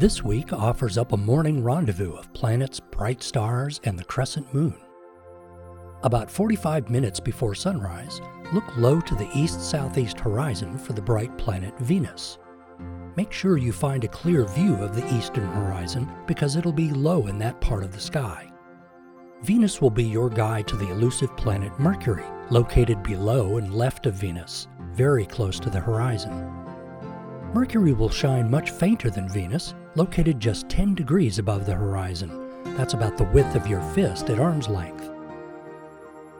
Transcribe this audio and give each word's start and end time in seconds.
This 0.00 0.24
week 0.24 0.50
offers 0.54 0.96
up 0.96 1.12
a 1.12 1.16
morning 1.18 1.62
rendezvous 1.62 2.14
of 2.14 2.32
planets, 2.32 2.80
bright 2.80 3.22
stars, 3.22 3.82
and 3.84 3.98
the 3.98 4.04
crescent 4.04 4.54
moon. 4.54 4.74
About 6.04 6.30
45 6.30 6.88
minutes 6.88 7.20
before 7.20 7.54
sunrise, 7.54 8.22
look 8.54 8.64
low 8.78 9.02
to 9.02 9.14
the 9.14 9.28
east 9.34 9.60
southeast 9.60 10.18
horizon 10.18 10.78
for 10.78 10.94
the 10.94 11.02
bright 11.02 11.36
planet 11.36 11.78
Venus. 11.80 12.38
Make 13.14 13.30
sure 13.30 13.58
you 13.58 13.72
find 13.72 14.02
a 14.02 14.08
clear 14.08 14.46
view 14.46 14.74
of 14.76 14.96
the 14.96 15.06
eastern 15.14 15.46
horizon 15.48 16.10
because 16.26 16.56
it'll 16.56 16.72
be 16.72 16.88
low 16.88 17.26
in 17.26 17.36
that 17.40 17.60
part 17.60 17.84
of 17.84 17.92
the 17.92 18.00
sky. 18.00 18.50
Venus 19.42 19.82
will 19.82 19.90
be 19.90 20.04
your 20.04 20.30
guide 20.30 20.66
to 20.68 20.76
the 20.76 20.88
elusive 20.88 21.36
planet 21.36 21.78
Mercury, 21.78 22.24
located 22.48 23.02
below 23.02 23.58
and 23.58 23.74
left 23.74 24.06
of 24.06 24.14
Venus, 24.14 24.66
very 24.94 25.26
close 25.26 25.60
to 25.60 25.68
the 25.68 25.78
horizon. 25.78 26.50
Mercury 27.52 27.92
will 27.92 28.08
shine 28.08 28.50
much 28.50 28.70
fainter 28.70 29.10
than 29.10 29.28
Venus, 29.28 29.74
located 29.96 30.38
just 30.38 30.68
10 30.68 30.94
degrees 30.94 31.38
above 31.38 31.66
the 31.66 31.74
horizon. 31.74 32.30
That's 32.76 32.94
about 32.94 33.16
the 33.16 33.24
width 33.24 33.54
of 33.56 33.66
your 33.66 33.82
fist 33.92 34.30
at 34.30 34.38
arm's 34.38 34.68
length. 34.68 35.10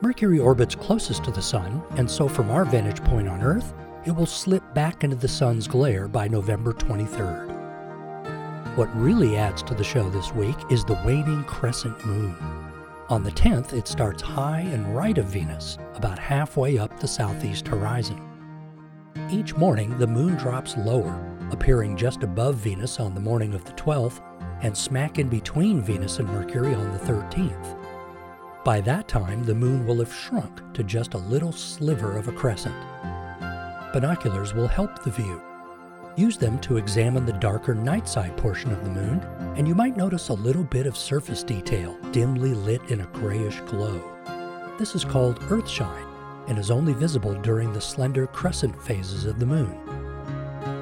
Mercury 0.01 0.39
orbits 0.39 0.73
closest 0.73 1.23
to 1.25 1.31
the 1.31 1.41
Sun, 1.41 1.83
and 1.91 2.09
so 2.09 2.27
from 2.27 2.49
our 2.49 2.65
vantage 2.65 3.03
point 3.03 3.27
on 3.27 3.41
Earth, 3.41 3.73
it 4.05 4.11
will 4.11 4.25
slip 4.25 4.63
back 4.73 5.03
into 5.03 5.15
the 5.15 5.27
Sun's 5.27 5.67
glare 5.67 6.07
by 6.07 6.27
November 6.27 6.73
23rd. 6.73 7.51
What 8.75 8.95
really 8.95 9.35
adds 9.35 9.61
to 9.63 9.75
the 9.75 9.83
show 9.83 10.09
this 10.09 10.33
week 10.33 10.55
is 10.71 10.85
the 10.85 10.99
waning 11.05 11.43
crescent 11.43 12.03
moon. 12.05 12.35
On 13.09 13.21
the 13.21 13.31
10th, 13.31 13.73
it 13.73 13.87
starts 13.87 14.21
high 14.21 14.61
and 14.61 14.95
right 14.95 15.17
of 15.17 15.25
Venus, 15.25 15.77
about 15.95 16.17
halfway 16.17 16.77
up 16.77 16.99
the 16.99 17.07
southeast 17.07 17.67
horizon. 17.67 18.19
Each 19.29 19.53
morning, 19.55 19.97
the 19.97 20.07
moon 20.07 20.35
drops 20.35 20.77
lower, 20.77 21.13
appearing 21.53 21.97
just 21.97 22.23
above 22.23 22.55
Venus 22.55 22.99
on 22.99 23.13
the 23.13 23.21
morning 23.21 23.53
of 23.53 23.65
the 23.65 23.73
12th 23.73 24.21
and 24.61 24.77
smack 24.77 25.19
in 25.19 25.29
between 25.29 25.81
Venus 25.81 26.19
and 26.19 26.27
Mercury 26.27 26.73
on 26.73 26.91
the 26.91 26.99
13th. 26.99 27.77
By 28.63 28.79
that 28.81 29.07
time, 29.07 29.43
the 29.43 29.55
moon 29.55 29.85
will 29.85 29.99
have 29.99 30.13
shrunk 30.13 30.73
to 30.73 30.83
just 30.83 31.15
a 31.15 31.17
little 31.17 31.51
sliver 31.51 32.15
of 32.17 32.27
a 32.27 32.31
crescent. 32.31 32.75
Binoculars 33.93 34.53
will 34.53 34.67
help 34.67 35.03
the 35.03 35.11
view. 35.11 35.41
Use 36.15 36.37
them 36.37 36.59
to 36.59 36.77
examine 36.77 37.25
the 37.25 37.33
darker 37.33 37.73
night 37.73 38.07
side 38.07 38.37
portion 38.37 38.71
of 38.71 38.83
the 38.83 38.91
moon, 38.91 39.19
and 39.55 39.67
you 39.67 39.73
might 39.73 39.97
notice 39.97 40.29
a 40.29 40.33
little 40.33 40.63
bit 40.63 40.85
of 40.85 40.95
surface 40.95 41.43
detail 41.43 41.97
dimly 42.11 42.53
lit 42.53 42.81
in 42.91 43.01
a 43.01 43.07
grayish 43.07 43.59
glow. 43.61 44.01
This 44.77 44.95
is 44.95 45.03
called 45.03 45.39
earthshine 45.49 46.07
and 46.47 46.57
is 46.57 46.71
only 46.71 46.93
visible 46.93 47.33
during 47.41 47.71
the 47.71 47.81
slender 47.81 48.27
crescent 48.27 48.79
phases 48.81 49.25
of 49.25 49.39
the 49.39 49.45
moon. 49.45 49.90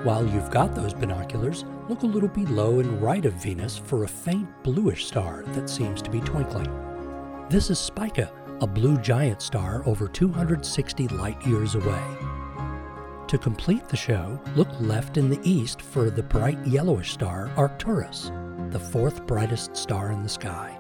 While 0.03 0.25
you've 0.25 0.49
got 0.49 0.75
those 0.75 0.93
binoculars, 0.93 1.65
look 1.89 2.03
a 2.03 2.05
little 2.05 2.29
below 2.29 2.79
and 2.79 3.01
right 3.01 3.25
of 3.25 3.33
Venus 3.33 3.77
for 3.77 4.05
a 4.05 4.07
faint 4.07 4.47
bluish 4.63 5.07
star 5.07 5.43
that 5.47 5.69
seems 5.69 6.01
to 6.01 6.09
be 6.09 6.21
twinkling. 6.21 6.69
This 7.49 7.69
is 7.69 7.79
Spica, 7.79 8.31
a 8.61 8.67
blue 8.67 8.97
giant 8.99 9.41
star 9.41 9.83
over 9.85 10.07
260 10.07 11.09
light 11.09 11.45
years 11.45 11.75
away. 11.75 12.01
To 13.27 13.37
complete 13.37 13.89
the 13.89 13.97
show, 13.97 14.39
look 14.55 14.69
left 14.79 15.17
in 15.17 15.29
the 15.29 15.41
east 15.43 15.81
for 15.81 16.09
the 16.09 16.23
bright 16.23 16.65
yellowish 16.65 17.11
star 17.11 17.51
Arcturus, 17.57 18.31
the 18.69 18.79
fourth 18.79 19.27
brightest 19.27 19.75
star 19.75 20.13
in 20.13 20.23
the 20.23 20.29
sky. 20.29 20.79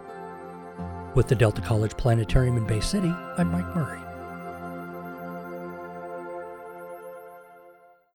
With 1.13 1.27
the 1.27 1.35
Delta 1.35 1.59
College 1.59 1.97
Planetarium 1.97 2.55
in 2.55 2.65
Bay 2.65 2.79
City, 2.79 3.13
I'm 3.37 3.51
Mike 3.51 3.75
Murray. 3.75 4.08